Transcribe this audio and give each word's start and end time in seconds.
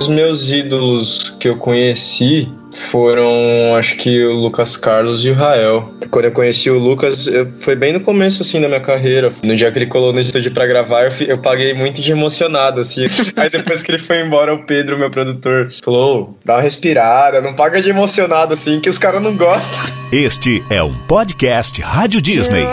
Os 0.00 0.08
meus 0.08 0.48
ídolos 0.48 1.32
que 1.38 1.48
eu 1.48 1.56
conheci 1.56 2.48
foram, 2.80 3.76
acho 3.76 3.96
que 3.96 4.24
o 4.24 4.32
Lucas 4.32 4.76
Carlos 4.76 5.24
e 5.24 5.30
o 5.30 5.34
Rael. 5.34 5.92
Quando 6.10 6.24
eu 6.24 6.32
conheci 6.32 6.70
o 6.70 6.78
Lucas, 6.78 7.26
eu, 7.26 7.46
foi 7.46 7.76
bem 7.76 7.92
no 7.92 8.00
começo, 8.00 8.42
assim, 8.42 8.60
da 8.60 8.68
minha 8.68 8.80
carreira. 8.80 9.32
No 9.42 9.54
dia 9.54 9.70
que 9.70 9.78
ele 9.78 9.86
colou 9.86 10.12
no 10.12 10.20
estúdio 10.20 10.52
pra 10.52 10.66
gravar, 10.66 11.04
eu, 11.04 11.26
eu 11.26 11.38
paguei 11.38 11.74
muito 11.74 12.00
de 12.00 12.10
emocionado, 12.10 12.80
assim. 12.80 13.04
Aí 13.36 13.50
depois 13.50 13.82
que 13.82 13.90
ele 13.90 13.98
foi 13.98 14.20
embora, 14.20 14.54
o 14.54 14.64
Pedro, 14.64 14.98
meu 14.98 15.10
produtor, 15.10 15.70
falou, 15.84 16.38
dá 16.44 16.54
uma 16.54 16.62
respirada, 16.62 17.40
não 17.40 17.54
paga 17.54 17.80
de 17.80 17.90
emocionado, 17.90 18.54
assim, 18.54 18.80
que 18.80 18.88
os 18.88 18.98
caras 18.98 19.22
não 19.22 19.36
gostam. 19.36 19.78
Este 20.12 20.64
é 20.68 20.82
um 20.82 20.92
podcast 21.06 21.80
Rádio 21.82 22.20
Disney. 22.20 22.66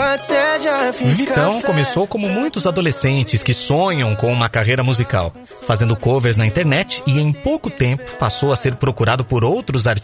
Vitão 1.04 1.62
começou 1.62 2.06
como 2.06 2.28
muitos 2.28 2.66
adolescentes 2.66 3.42
que 3.42 3.54
sonham 3.54 4.16
com 4.16 4.32
uma 4.32 4.48
carreira 4.48 4.82
musical, 4.82 5.32
fazendo 5.66 5.94
covers 5.94 6.36
na 6.36 6.46
internet 6.46 7.02
e 7.06 7.20
em 7.20 7.32
pouco 7.32 7.70
tempo 7.70 8.02
passou 8.18 8.52
a 8.52 8.56
ser 8.56 8.74
procurado 8.74 9.24
por 9.24 9.44
outros 9.44 9.86
artistas 9.86 9.97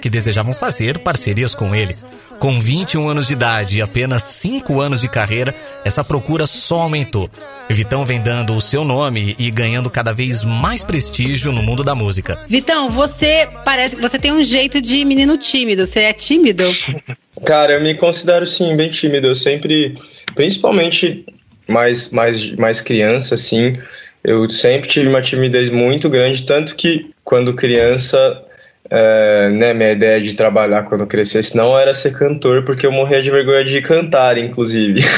que 0.00 0.10
desejavam 0.10 0.52
fazer 0.52 0.98
parcerias 0.98 1.54
com 1.54 1.74
ele. 1.74 1.96
Com 2.38 2.60
21 2.60 3.08
anos 3.08 3.28
de 3.28 3.34
idade 3.34 3.78
e 3.78 3.82
apenas 3.82 4.22
5 4.24 4.80
anos 4.80 5.00
de 5.00 5.08
carreira, 5.08 5.54
essa 5.84 6.02
procura 6.02 6.46
só 6.46 6.82
aumentou. 6.82 7.30
Vitão 7.70 8.04
vem 8.04 8.20
dando 8.20 8.54
o 8.54 8.60
seu 8.60 8.84
nome 8.84 9.36
e 9.38 9.50
ganhando 9.50 9.88
cada 9.88 10.12
vez 10.12 10.44
mais 10.44 10.82
prestígio 10.82 11.52
no 11.52 11.62
mundo 11.62 11.84
da 11.84 11.94
música. 11.94 12.38
Vitão, 12.48 12.90
você 12.90 13.48
parece 13.64 13.96
você 13.96 14.18
tem 14.18 14.32
um 14.32 14.42
jeito 14.42 14.80
de 14.80 15.04
menino 15.04 15.38
tímido. 15.38 15.86
Você 15.86 16.00
é 16.00 16.12
tímido? 16.12 16.64
Cara, 17.46 17.74
eu 17.74 17.80
me 17.80 17.94
considero 17.94 18.46
sim 18.46 18.76
bem 18.76 18.90
tímido. 18.90 19.28
Eu 19.28 19.34
sempre, 19.34 19.96
principalmente 20.34 21.24
mais 21.68 22.10
mais 22.10 22.52
mais 22.56 22.80
criança 22.80 23.36
assim, 23.36 23.78
eu 24.24 24.48
sempre 24.50 24.88
tive 24.88 25.08
uma 25.08 25.22
timidez 25.22 25.70
muito 25.70 26.08
grande, 26.08 26.42
tanto 26.42 26.74
que 26.74 27.10
quando 27.24 27.54
criança 27.54 28.42
é, 28.90 29.48
né, 29.50 29.72
minha 29.72 29.92
ideia 29.92 30.20
de 30.20 30.34
trabalhar 30.34 30.84
quando 30.84 31.02
eu 31.02 31.06
crescesse 31.06 31.56
não 31.56 31.78
era 31.78 31.94
ser 31.94 32.12
cantor, 32.12 32.62
porque 32.64 32.86
eu 32.86 32.92
morria 32.92 33.22
de 33.22 33.30
vergonha 33.30 33.64
de 33.64 33.80
cantar, 33.80 34.36
inclusive. 34.38 35.02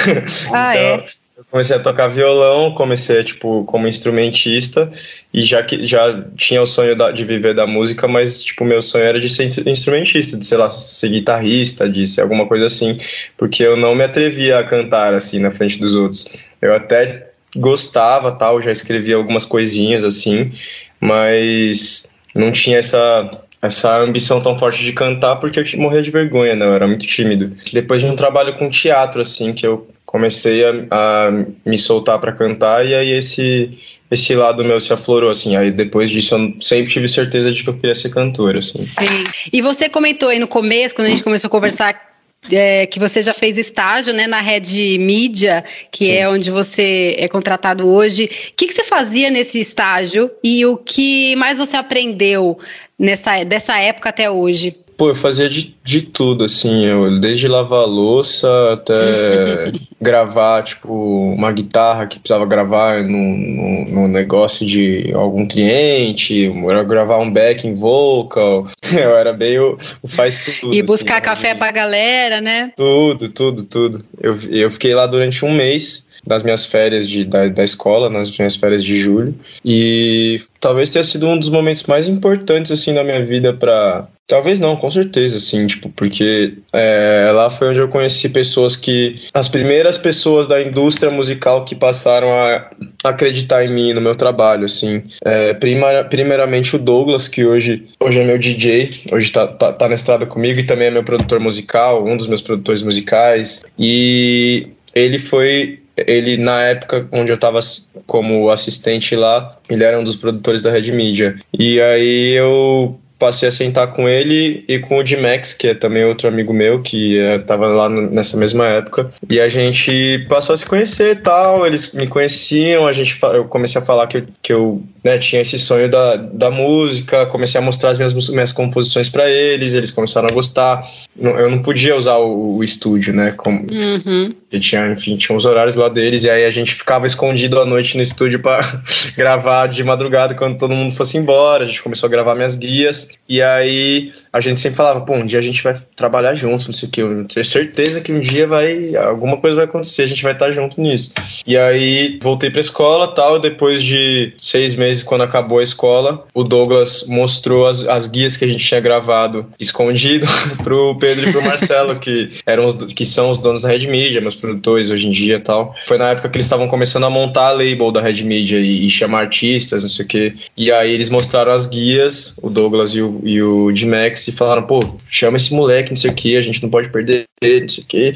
Ah, 0.52 0.76
então, 0.76 1.04
é? 1.04 1.04
eu 1.36 1.44
comecei 1.50 1.74
a 1.74 1.80
tocar 1.80 2.08
violão, 2.08 2.72
comecei 2.74 3.24
tipo 3.24 3.64
como 3.64 3.88
instrumentista 3.88 4.90
e 5.32 5.42
já 5.42 5.62
que 5.62 5.84
já 5.84 6.24
tinha 6.36 6.62
o 6.62 6.66
sonho 6.66 6.96
da, 6.96 7.10
de 7.10 7.24
viver 7.24 7.54
da 7.54 7.66
música, 7.66 8.06
mas 8.06 8.42
tipo 8.42 8.64
meu 8.64 8.80
sonho 8.80 9.04
era 9.04 9.18
de 9.18 9.28
ser 9.28 9.50
instrumentista, 9.66 10.36
de 10.36 10.46
sei 10.46 10.58
lá, 10.58 10.70
ser 10.70 11.08
guitarrista, 11.08 11.88
de 11.88 12.06
ser 12.06 12.20
alguma 12.20 12.46
coisa 12.46 12.66
assim, 12.66 12.98
porque 13.36 13.64
eu 13.64 13.76
não 13.76 13.94
me 13.94 14.04
atrevia 14.04 14.58
a 14.58 14.64
cantar 14.64 15.14
assim 15.14 15.40
na 15.40 15.50
frente 15.50 15.80
dos 15.80 15.94
outros. 15.94 16.28
Eu 16.62 16.74
até 16.74 17.30
gostava, 17.56 18.30
tal, 18.32 18.62
já 18.62 18.70
escrevia 18.70 19.16
algumas 19.16 19.44
coisinhas 19.44 20.04
assim, 20.04 20.52
mas 21.00 22.08
não 22.34 22.50
tinha 22.50 22.78
essa 22.78 23.43
essa 23.64 23.96
ambição 23.98 24.40
tão 24.40 24.58
forte 24.58 24.84
de 24.84 24.92
cantar 24.92 25.36
porque 25.36 25.58
eu 25.58 25.80
morria 25.80 26.02
de 26.02 26.10
vergonha, 26.10 26.54
né? 26.54 26.66
Eu 26.66 26.74
era 26.74 26.86
muito 26.86 27.06
tímido. 27.06 27.52
Depois 27.72 28.02
de 28.02 28.06
um 28.06 28.16
trabalho 28.16 28.56
com 28.58 28.68
teatro, 28.68 29.22
assim, 29.22 29.52
que 29.52 29.66
eu 29.66 29.88
comecei 30.04 30.64
a, 30.64 30.70
a 30.90 31.30
me 31.64 31.78
soltar 31.78 32.18
para 32.20 32.32
cantar 32.32 32.86
e 32.86 32.94
aí 32.94 33.10
esse 33.12 33.70
esse 34.10 34.34
lado 34.34 34.62
meu 34.62 34.78
se 34.78 34.92
aflorou, 34.92 35.30
assim. 35.30 35.56
Aí 35.56 35.72
depois 35.72 36.10
disso 36.10 36.34
eu 36.36 36.60
sempre 36.60 36.92
tive 36.92 37.08
certeza 37.08 37.50
de 37.50 37.64
que 37.64 37.70
eu 37.70 37.74
queria 37.74 37.94
ser 37.94 38.10
cantor, 38.10 38.56
assim. 38.56 38.84
Sim. 38.84 39.48
E 39.52 39.62
você 39.62 39.88
comentou 39.88 40.28
aí 40.28 40.38
no 40.38 40.46
começo, 40.46 40.94
quando 40.94 41.08
a 41.08 41.10
gente 41.10 41.24
começou 41.24 41.48
a 41.48 41.50
conversar, 41.50 42.14
é, 42.50 42.86
que 42.86 42.98
você 42.98 43.22
já 43.22 43.32
fez 43.32 43.56
estágio 43.56 44.12
né, 44.12 44.26
na 44.26 44.40
Rede 44.40 44.98
Mídia, 44.98 45.64
que 45.90 46.06
Sim. 46.06 46.12
é 46.12 46.28
onde 46.28 46.50
você 46.50 47.16
é 47.18 47.28
contratado 47.28 47.88
hoje. 47.88 48.24
O 48.24 48.28
que, 48.56 48.66
que 48.66 48.74
você 48.74 48.84
fazia 48.84 49.30
nesse 49.30 49.58
estágio 49.58 50.30
e 50.42 50.64
o 50.66 50.76
que 50.76 51.34
mais 51.36 51.58
você 51.58 51.76
aprendeu 51.76 52.58
nessa, 52.98 53.44
dessa 53.44 53.78
época 53.78 54.08
até 54.08 54.30
hoje? 54.30 54.76
Pô, 54.96 55.08
eu 55.08 55.14
fazia 55.14 55.48
de, 55.48 55.74
de 55.82 56.02
tudo, 56.02 56.44
assim, 56.44 56.86
eu, 56.86 57.18
desde 57.18 57.48
lavar 57.48 57.84
louça 57.84 58.48
até 58.72 59.72
gravar, 60.00 60.62
tipo, 60.62 60.92
uma 61.34 61.50
guitarra 61.50 62.06
que 62.06 62.20
precisava 62.20 62.46
gravar 62.46 63.02
no, 63.02 63.84
no, 63.86 64.06
negócio 64.06 64.64
de 64.64 65.10
algum 65.12 65.48
cliente, 65.48 66.48
gravar 66.86 67.18
um 67.18 67.30
backing 67.30 67.74
vocal, 67.74 68.68
eu 68.92 69.16
era 69.16 69.33
bem 69.33 69.58
o, 69.58 69.77
o 70.00 70.06
faz 70.06 70.38
tudo. 70.60 70.72
E 70.72 70.80
buscar 70.80 71.14
assim, 71.14 71.24
café 71.24 71.54
pra 71.56 71.72
galera, 71.72 72.40
né? 72.40 72.72
Tudo, 72.77 73.28
tudo, 73.28 73.64
tudo. 73.64 74.04
Eu, 74.20 74.38
eu 74.48 74.70
fiquei 74.70 74.94
lá 74.94 75.08
durante 75.08 75.44
um 75.44 75.52
mês, 75.52 76.04
das 76.27 76.42
minhas 76.42 76.64
férias 76.64 77.08
de, 77.08 77.24
da, 77.24 77.48
da 77.48 77.64
escola, 77.64 78.08
nas 78.08 78.36
minhas 78.36 78.57
férias 78.57 78.83
de 78.83 79.01
julho. 79.01 79.35
E 79.64 80.40
talvez 80.61 80.90
tenha 80.90 81.02
sido 81.02 81.27
um 81.27 81.39
dos 81.39 81.48
momentos 81.48 81.85
mais 81.85 82.08
importantes, 82.08 82.73
assim, 82.73 82.92
na 82.92 83.05
minha 83.05 83.24
vida 83.24 83.52
para 83.52 84.08
Talvez 84.27 84.58
não, 84.58 84.74
com 84.74 84.90
certeza, 84.90 85.36
assim, 85.36 85.67
tipo, 85.67 85.90
porque 85.90 86.55
é, 86.73 87.30
lá 87.30 87.51
foi 87.51 87.68
onde 87.68 87.80
eu 87.80 87.89
conheci 87.89 88.27
pessoas 88.30 88.74
que. 88.74 89.17
As 89.34 89.48
primeiras 89.48 89.98
pessoas 89.98 90.46
da 90.46 90.63
indústria 90.63 91.13
musical 91.13 91.63
que 91.67 91.74
passaram 91.74 92.33
a 92.33 92.70
acreditar 93.05 93.63
em 93.67 93.74
mim, 93.74 93.92
no 93.92 94.01
meu 94.01 94.14
trabalho, 94.14 94.64
assim. 94.64 95.02
É, 95.23 95.52
primeiramente 95.52 96.74
o 96.74 96.79
Douglas, 96.79 97.29
que 97.29 97.45
hoje, 97.45 97.86
hoje 98.01 98.18
é 98.18 98.24
meu 98.24 98.39
DJ, 98.39 99.02
hoje 99.13 99.30
tá, 99.30 99.46
tá, 99.46 99.74
tá 99.74 99.89
na 99.90 99.95
estrada 99.95 100.24
comigo 100.24 100.58
e 100.58 100.64
também 100.64 100.86
é 100.86 100.90
meu 100.90 101.05
produtor 101.05 101.39
musical, 101.39 102.02
um 102.07 102.17
dos 102.17 102.27
meus 102.27 102.40
produtores 102.40 102.80
musicais. 102.80 103.63
E 103.79 104.68
ele 104.95 105.18
foi 105.18 105.83
ele 105.96 106.36
na 106.36 106.62
época 106.62 107.06
onde 107.12 107.30
eu 107.30 107.36
estava 107.36 107.60
como 108.06 108.50
assistente 108.50 109.14
lá, 109.14 109.56
ele 109.68 109.84
era 109.84 109.98
um 109.98 110.05
dos 110.05 110.16
produtores 110.16 110.62
da 110.62 110.70
Red 110.70 110.92
Media. 110.92 111.36
E 111.56 111.80
aí 111.80 112.32
eu 112.32 112.98
passei 113.24 113.48
a 113.48 113.52
sentar 113.52 113.86
com 113.89 114.07
ele 114.07 114.64
e 114.68 114.79
com 114.79 114.98
o 114.98 115.02
D-Max, 115.02 115.55
que 115.55 115.68
é 115.68 115.74
também 115.74 116.05
outro 116.05 116.29
amigo 116.29 116.52
meu, 116.52 116.83
que 116.83 117.17
estava 117.17 117.64
é, 117.64 117.68
lá 117.68 117.89
nessa 117.89 118.36
mesma 118.36 118.68
época. 118.68 119.11
E 119.30 119.40
a 119.40 119.48
gente 119.48 120.27
passou 120.29 120.52
a 120.52 120.57
se 120.58 120.67
conhecer 120.67 121.17
e 121.17 121.20
tal, 121.20 121.67
eles 121.67 121.90
me 121.92 122.07
conheciam, 122.07 122.86
a 122.86 122.92
gente, 122.92 123.18
eu 123.23 123.46
comecei 123.46 123.80
a 123.80 123.84
falar 123.84 124.08
que, 124.08 124.24
que 124.42 124.52
eu 124.52 124.83
né, 125.02 125.17
tinha 125.17 125.40
esse 125.40 125.58
sonho 125.58 125.90
da, 125.90 126.17
da 126.17 126.51
música, 126.51 127.24
comecei 127.27 127.58
a 127.58 127.64
mostrar 127.64 127.90
as 127.90 127.98
minhas, 127.98 128.29
minhas 128.29 128.52
composições 128.52 129.08
para 129.08 129.31
eles, 129.31 129.73
eles 129.73 129.90
começaram 129.90 130.29
a 130.29 130.32
gostar. 130.32 130.87
Eu 131.19 131.50
não 131.50 131.62
podia 131.62 131.96
usar 131.96 132.17
o, 132.17 132.56
o 132.56 132.64
estúdio, 132.64 133.14
né? 133.14 133.32
Como, 133.32 133.67
uhum. 133.70 134.34
tinha, 134.61 134.87
enfim, 134.88 135.17
tinha 135.17 135.34
os 135.34 135.46
horários 135.46 135.76
lá 135.76 135.88
deles, 135.88 136.25
e 136.25 136.31
aí 136.31 136.44
a 136.44 136.50
gente 136.50 136.75
ficava 136.75 137.06
escondido 137.06 137.58
à 137.58 137.64
noite 137.64 137.96
no 137.96 138.02
estúdio 138.02 138.40
para 138.40 138.82
gravar 139.17 139.69
de 139.69 139.82
madrugada 139.82 140.34
quando 140.34 140.58
todo 140.58 140.75
mundo 140.75 140.94
fosse 140.94 141.17
embora. 141.17 141.64
A 141.64 141.67
gente 141.67 141.82
começou 141.82 142.06
a 142.06 142.11
gravar 142.11 142.34
minhas 142.34 142.55
guias, 142.55 143.08
e 143.29 143.41
aí 143.41 144.12
a 144.32 144.41
gente 144.41 144.58
sempre 144.58 144.76
falava, 144.76 145.00
pô, 145.02 145.14
um 145.14 145.25
dia 145.25 145.38
a 145.38 145.43
gente 145.43 145.62
vai 145.62 145.79
trabalhar 145.94 146.35
juntos, 146.35 146.67
não 146.67 146.75
sei 146.75 146.88
o 146.88 146.91
que, 146.91 147.00
eu 147.00 147.25
tenho 147.25 147.44
certeza 147.44 148.00
que 148.00 148.12
um 148.12 148.19
dia 148.19 148.47
vai, 148.49 148.97
alguma 148.97 149.37
coisa 149.37 149.56
vai 149.56 149.64
acontecer, 149.64 150.02
a 150.02 150.06
gente 150.06 150.25
vai 150.25 150.32
estar 150.32 150.50
junto 150.50 150.81
nisso. 150.81 151.12
E 151.47 151.56
aí 151.56 152.19
voltei 152.20 152.50
pra 152.50 152.58
escola 152.58 153.14
tal, 153.14 153.38
depois 153.38 153.82
de 153.82 154.32
seis 154.37 154.75
meses, 154.75 155.05
quando 155.05 155.23
acabou 155.23 155.61
a 155.61 155.62
escola, 155.62 156.26
o 156.35 156.43
Douglas 156.43 157.05
mostrou 157.06 157.67
as, 157.67 157.87
as 157.87 158.08
guias 158.08 158.37
que 158.37 158.44
a 158.44 158.49
gente 158.49 158.64
tinha 158.64 158.81
gravado 158.81 159.46
escondido 159.58 160.26
pro 160.64 160.96
Pedro 160.99 161.29
e 161.29 161.32
pro 161.32 161.43
Marcelo, 161.43 162.00
que 162.00 162.32
eram 162.44 162.67
os, 162.67 162.75
que 162.93 163.05
são 163.05 163.31
os 163.31 163.38
donos 163.38 163.62
da 163.62 163.69
Red 163.69 163.87
Media, 163.87 164.20
meus 164.20 164.35
produtores 164.35 164.91
hoje 164.91 165.06
em 165.06 165.11
dia 165.11 165.38
tal. 165.38 165.75
Foi 165.87 165.96
na 165.96 166.11
época 166.11 166.29
que 166.29 166.37
eles 166.37 166.46
estavam 166.46 166.67
começando 166.67 167.05
a 167.05 167.11
montar 167.11 167.49
a 167.49 167.52
label 167.52 167.93
da 167.93 168.00
Red 168.00 168.25
Media 168.25 168.58
e, 168.58 168.87
e 168.87 168.91
chamar 168.91 169.20
artistas, 169.20 169.82
não 169.82 169.91
sei 169.91 170.05
o 170.05 170.08
que. 170.08 170.35
E 170.56 170.73
aí 170.73 170.93
eles 170.93 171.08
mostraram 171.08 171.52
as 171.52 171.67
guias, 171.67 172.35
o 172.43 172.50
Douglas 172.50 172.96
e 172.96 173.00
o, 173.00 173.03
e 173.22 173.42
o 173.42 173.72
D-Max, 173.72 174.28
e 174.28 174.32
falaram, 174.32 174.62
pô, 174.62 174.81
chama 175.08 175.37
esse 175.37 175.52
moleque, 175.52 175.90
não 175.90 175.96
sei 175.96 176.10
o 176.10 176.14
que, 176.14 176.37
a 176.37 176.40
gente 176.40 176.62
não 176.62 176.70
pode 176.70 176.88
perder 176.88 177.25
não 177.60 177.69
sei 177.69 177.84
o 177.84 177.87
que. 177.87 178.12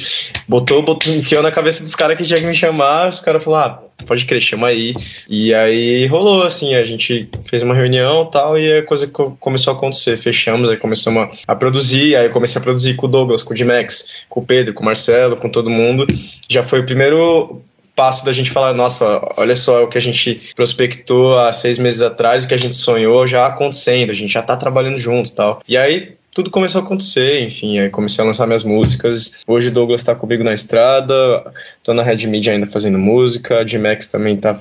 Botou, 0.49 0.83
botou, 0.83 1.13
enfiou 1.13 1.43
na 1.43 1.51
cabeça 1.51 1.83
dos 1.83 1.95
caras 1.95 2.17
que 2.17 2.25
tinha 2.25 2.41
que 2.41 2.47
me 2.47 2.55
chamar, 2.55 3.09
os 3.09 3.21
caras 3.21 3.43
falaram, 3.43 3.75
ah, 3.75 4.05
pode 4.07 4.25
crer, 4.25 4.41
chama 4.41 4.69
aí. 4.69 4.95
E 5.29 5.53
aí 5.53 6.07
rolou, 6.07 6.45
assim, 6.45 6.75
a 6.75 6.85
gente 6.85 7.29
fez 7.45 7.63
uma 7.63 7.75
reunião 7.75 8.27
tal, 8.27 8.59
e 8.59 8.79
a 8.79 8.83
coisa 8.85 9.07
começou 9.07 9.73
a 9.73 9.77
acontecer. 9.77 10.17
Fechamos, 10.17 10.69
aí 10.69 10.77
começamos 10.77 11.29
a, 11.47 11.53
a 11.53 11.57
produzir, 11.57 12.17
aí 12.17 12.27
eu 12.27 12.33
comecei 12.33 12.61
a 12.61 12.65
produzir 12.65 12.95
com 12.95 13.07
o 13.07 13.11
Douglas, 13.11 13.43
com 13.43 13.53
o 13.53 13.57
D-Max, 13.57 14.25
com 14.29 14.41
o 14.41 14.47
Pedro, 14.47 14.75
com 14.75 14.83
o 14.83 14.87
Marcelo, 14.87 15.37
com 15.37 15.49
todo 15.49 15.71
mundo. 15.71 16.07
Já 16.49 16.63
foi 16.63 16.81
o 16.81 16.87
primeiro 16.87 17.63
passo 17.99 18.25
da 18.25 18.31
gente 18.31 18.53
falar, 18.53 18.73
nossa, 18.75 19.21
olha 19.37 19.57
só 19.57 19.83
o 19.83 19.89
que 19.89 19.99
a 19.99 20.01
gente 20.01 20.53
prospectou 20.55 21.37
há 21.37 21.53
seis 21.53 21.79
meses 21.79 22.01
atrás, 22.01 22.45
o 22.45 22.49
que 22.49 22.55
a 22.55 22.59
gente 22.59 22.77
sonhou 22.77 23.27
já 23.27 23.45
acontecendo, 23.45 24.11
a 24.11 24.15
gente 24.15 24.33
já 24.33 24.41
tá 24.41 24.57
trabalhando 24.57 24.99
junto 24.99 25.33
tal. 25.33 25.61
E 25.67 25.77
aí 25.77 26.13
tudo 26.33 26.49
começou 26.49 26.81
a 26.81 26.85
acontecer, 26.85 27.43
enfim, 27.43 27.81
aí 27.81 27.91
comecei 27.91 28.23
a 28.23 28.27
lançar 28.27 28.47
minhas 28.47 28.63
músicas. 28.63 29.33
Hoje 29.45 29.73
Douglas 29.73 30.05
tá 30.05 30.15
comigo 30.15 30.45
na 30.45 30.55
estrada, 30.55 31.53
tô 31.83 31.93
na 31.93 32.05
Red 32.05 32.25
Media 32.29 32.53
ainda 32.53 32.67
fazendo 32.67 32.97
música, 32.97 33.59
a 33.59 33.67
G-Max 33.67 34.07
também 34.07 34.37
tá 34.37 34.55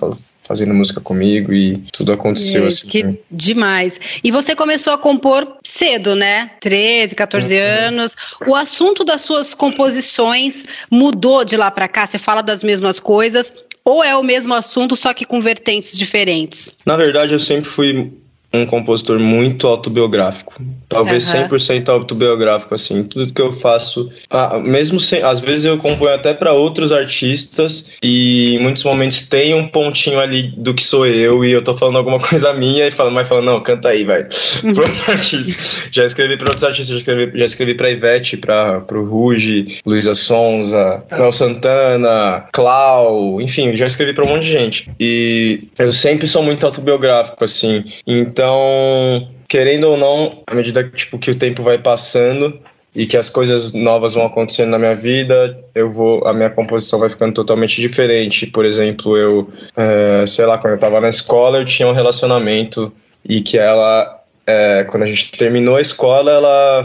fazendo 0.47 0.73
música 0.73 1.01
comigo 1.01 1.53
e 1.53 1.77
tudo 1.91 2.13
aconteceu 2.13 2.63
é, 2.63 2.67
assim. 2.67 2.88
Que 2.88 3.03
né? 3.03 3.15
demais. 3.29 3.99
E 4.23 4.31
você 4.31 4.55
começou 4.55 4.94
a 4.94 4.97
compor 4.97 5.57
cedo, 5.63 6.15
né? 6.15 6.51
13, 6.61 7.15
14 7.15 7.53
uhum. 7.53 7.61
anos. 7.61 8.15
O 8.47 8.55
assunto 8.55 9.03
das 9.03 9.21
suas 9.21 9.53
composições 9.53 10.65
mudou 10.89 11.44
de 11.44 11.57
lá 11.57 11.69
para 11.69 11.88
cá? 11.88 12.07
Você 12.07 12.17
fala 12.17 12.41
das 12.41 12.63
mesmas 12.63 12.99
coisas? 12.99 13.51
Ou 13.83 14.03
é 14.03 14.15
o 14.15 14.23
mesmo 14.23 14.53
assunto, 14.53 14.95
só 14.95 15.13
que 15.13 15.25
com 15.25 15.39
vertentes 15.39 15.97
diferentes? 15.97 16.71
Na 16.85 16.97
verdade, 16.97 17.33
eu 17.33 17.39
sempre 17.39 17.69
fui 17.69 18.11
um 18.53 18.65
compositor 18.65 19.19
muito 19.19 19.67
autobiográfico. 19.67 20.53
Talvez 20.88 21.31
uhum. 21.33 21.47
100% 21.47 21.89
autobiográfico, 21.89 22.73
assim. 22.73 23.03
Tudo 23.03 23.33
que 23.33 23.41
eu 23.41 23.51
faço. 23.51 24.09
Ah, 24.29 24.57
mesmo 24.57 24.99
sem. 24.99 25.21
Às 25.21 25.39
vezes 25.39 25.65
eu 25.65 25.77
componho 25.77 26.15
até 26.15 26.33
para 26.33 26.53
outros 26.53 26.91
artistas 26.91 27.85
e 28.01 28.55
em 28.55 28.59
muitos 28.59 28.83
momentos 28.83 29.21
tem 29.23 29.53
um 29.53 29.67
pontinho 29.67 30.19
ali 30.19 30.53
do 30.57 30.73
que 30.73 30.83
sou 30.83 31.05
eu 31.05 31.44
e 31.44 31.51
eu 31.51 31.61
tô 31.61 31.73
falando 31.73 31.97
alguma 31.97 32.19
coisa 32.23 32.53
minha 32.53 32.88
e 32.88 32.91
falando, 32.91 33.13
mas 33.13 33.27
falando, 33.27 33.45
não, 33.45 33.61
canta 33.61 33.89
aí, 33.89 34.05
vai. 34.05 34.23
Uhum. 34.63 34.69
Outro 34.69 35.11
artista. 35.11 35.88
Já 35.91 36.05
escrevi 36.05 36.38
para 36.38 36.47
outros 36.47 36.63
artistas, 36.63 36.88
já 36.88 36.97
escrevi, 36.97 37.38
já 37.38 37.45
escrevi 37.45 37.73
pra 37.73 37.91
Ivete, 37.91 38.38
pra, 38.38 38.79
pro 38.81 39.05
Ruge, 39.05 39.79
Luísa 39.85 40.13
Sonza, 40.13 41.03
Mel 41.11 41.31
Santana, 41.31 42.45
Clau, 42.53 43.41
enfim, 43.41 43.75
já 43.75 43.85
escrevi 43.85 44.13
pra 44.13 44.23
um 44.23 44.29
monte 44.29 44.44
de 44.44 44.51
gente. 44.51 44.89
E 44.99 45.67
eu 45.77 45.91
sempre 45.91 46.27
sou 46.27 46.41
muito 46.41 46.65
autobiográfico, 46.65 47.44
assim. 47.44 47.83
Então 48.05 48.37
então, 48.38 49.28
querendo 49.50 49.86
ou 49.86 49.98
não, 49.98 50.44
à 50.45 50.54
medida 50.54 50.84
que, 50.84 50.95
tipo, 50.95 51.18
que 51.18 51.31
o 51.31 51.39
tempo 51.39 51.63
vai 51.63 51.80
passando 51.80 52.60
e 52.94 53.07
que 53.07 53.18
as 53.18 53.31
coisas 53.31 53.74
novas 53.74 54.13
vão 54.13 54.28
acontecendo 54.28 54.69
na 54.69 54.78
minha 54.78 54.95
vida, 54.95 55.60
eu 55.74 55.92
vou, 55.92 56.24
a 56.28 56.31
minha 56.36 56.51
composição 56.51 57.00
vai 57.00 57.10
ficando 57.10 57.34
totalmente 57.34 57.81
diferente. 57.81 58.45
Por 58.45 58.63
exemplo, 58.63 59.18
eu, 59.18 59.50
é, 59.75 60.24
sei 60.28 60.45
lá, 60.45 60.60
quando 60.60 60.74
eu 60.74 60.75
estava 60.75 61.01
na 61.01 61.10
escola, 61.10 61.57
eu 61.57 61.66
tinha 61.66 61.88
um 61.88 61.94
relacionamento 61.94 62.94
e 63.28 63.42
que 63.42 63.57
ela, 63.57 64.22
é, 64.45 64.83
quando 64.83 65.01
a 65.01 65.07
gente 65.07 65.31
terminou 65.31 65.75
a 65.75 65.81
escola, 65.81 66.31
ela 66.31 66.83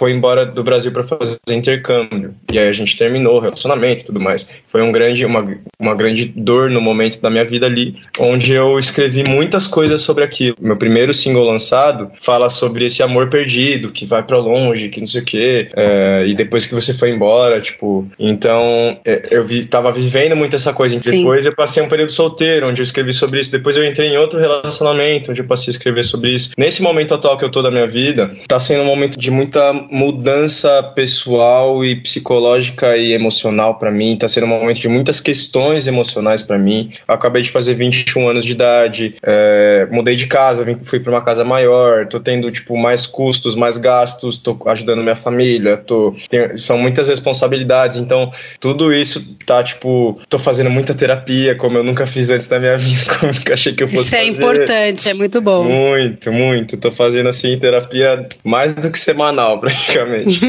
foi 0.00 0.12
embora 0.12 0.46
do 0.46 0.64
Brasil 0.64 0.90
para 0.90 1.02
fazer 1.02 1.36
intercâmbio. 1.50 2.34
E 2.50 2.58
aí 2.58 2.68
a 2.68 2.72
gente 2.72 2.96
terminou 2.96 3.36
o 3.36 3.38
relacionamento 3.38 4.00
e 4.02 4.06
tudo 4.06 4.18
mais. 4.18 4.46
Foi 4.66 4.80
um 4.80 4.90
grande, 4.90 5.26
uma, 5.26 5.44
uma 5.78 5.94
grande 5.94 6.24
dor 6.24 6.70
no 6.70 6.80
momento 6.80 7.20
da 7.20 7.28
minha 7.28 7.44
vida 7.44 7.66
ali, 7.66 7.98
onde 8.18 8.50
eu 8.50 8.78
escrevi 8.78 9.22
muitas 9.22 9.66
coisas 9.66 10.00
sobre 10.00 10.24
aquilo. 10.24 10.56
Meu 10.58 10.78
primeiro 10.78 11.12
single 11.12 11.44
lançado 11.44 12.10
fala 12.18 12.48
sobre 12.48 12.86
esse 12.86 13.02
amor 13.02 13.28
perdido, 13.28 13.92
que 13.92 14.06
vai 14.06 14.22
para 14.22 14.38
longe, 14.38 14.88
que 14.88 15.00
não 15.00 15.06
sei 15.06 15.20
o 15.20 15.24
quê, 15.24 15.68
é, 15.76 16.24
e 16.26 16.34
depois 16.34 16.64
que 16.64 16.74
você 16.74 16.94
foi 16.94 17.10
embora, 17.10 17.60
tipo. 17.60 18.08
Então, 18.18 18.98
é, 19.04 19.28
eu 19.30 19.44
vi, 19.44 19.66
tava 19.66 19.92
vivendo 19.92 20.34
muito 20.34 20.56
essa 20.56 20.72
coisa. 20.72 20.98
Sim. 20.98 21.10
Depois 21.10 21.44
eu 21.44 21.54
passei 21.54 21.82
um 21.82 21.88
período 21.90 22.12
solteiro, 22.12 22.66
onde 22.68 22.80
eu 22.80 22.84
escrevi 22.84 23.12
sobre 23.12 23.40
isso. 23.40 23.52
Depois 23.52 23.76
eu 23.76 23.84
entrei 23.84 24.08
em 24.08 24.16
outro 24.16 24.40
relacionamento, 24.40 25.30
onde 25.30 25.42
eu 25.42 25.46
passei 25.46 25.70
a 25.70 25.72
escrever 25.72 26.04
sobre 26.04 26.30
isso. 26.30 26.52
Nesse 26.56 26.80
momento 26.80 27.12
atual 27.12 27.36
que 27.36 27.44
eu 27.44 27.50
tô 27.50 27.60
da 27.60 27.70
minha 27.70 27.86
vida, 27.86 28.34
tá 28.48 28.58
sendo 28.58 28.80
um 28.80 28.86
momento 28.86 29.18
de 29.18 29.30
muita 29.30 29.89
mudança 29.90 30.82
pessoal 30.94 31.84
e 31.84 31.96
psicológica 31.96 32.96
e 32.96 33.12
emocional 33.12 33.74
para 33.74 33.90
mim. 33.90 34.16
Tá 34.16 34.28
sendo 34.28 34.44
um 34.44 34.50
momento 34.50 34.78
de 34.78 34.88
muitas 34.88 35.20
questões 35.20 35.86
emocionais 35.86 36.42
para 36.42 36.56
mim. 36.56 36.90
Eu 37.06 37.14
acabei 37.14 37.42
de 37.42 37.50
fazer 37.50 37.74
21 37.74 38.28
anos 38.28 38.44
de 38.44 38.52
idade, 38.52 39.16
é, 39.22 39.88
mudei 39.90 40.14
de 40.14 40.26
casa, 40.26 40.62
vim, 40.62 40.76
fui 40.76 41.00
para 41.00 41.10
uma 41.10 41.22
casa 41.22 41.44
maior, 41.44 42.06
tô 42.06 42.20
tendo 42.20 42.50
tipo 42.50 42.76
mais 42.76 43.04
custos, 43.04 43.56
mais 43.56 43.76
gastos, 43.76 44.38
tô 44.38 44.56
ajudando 44.66 45.02
minha 45.02 45.16
família, 45.16 45.76
tô 45.76 46.14
tenho, 46.28 46.56
são 46.58 46.78
muitas 46.78 47.08
responsabilidades. 47.08 47.96
Então 47.96 48.32
tudo 48.60 48.94
isso 48.94 49.36
tá 49.44 49.62
tipo, 49.64 50.20
tô 50.28 50.38
fazendo 50.38 50.70
muita 50.70 50.94
terapia, 50.94 51.56
como 51.56 51.78
eu 51.78 51.84
nunca 51.84 52.06
fiz 52.06 52.30
antes 52.30 52.46
da 52.46 52.60
minha 52.60 52.76
vida, 52.78 53.04
como 53.06 53.32
eu 53.32 53.34
nunca 53.34 53.54
achei 53.54 53.74
que 53.74 53.82
eu 53.82 53.88
fosse. 53.88 54.02
Isso 54.02 54.16
é 54.16 54.18
fazer. 54.18 54.30
importante, 54.30 55.08
é 55.08 55.14
muito 55.14 55.40
bom. 55.40 55.64
Muito, 55.64 56.32
muito. 56.32 56.76
Tô 56.76 56.90
fazendo 56.92 57.28
assim 57.28 57.58
terapia 57.58 58.28
mais 58.44 58.72
do 58.72 58.90
que 58.90 58.98
semanal 58.98 59.58
pra 59.58 59.70
praticamente. 59.84 60.40